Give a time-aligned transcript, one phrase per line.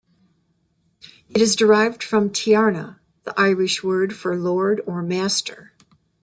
[1.29, 5.73] It is derived from "tiarna", the Irish word for lord or master.